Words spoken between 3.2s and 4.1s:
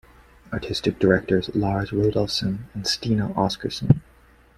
Oscarson.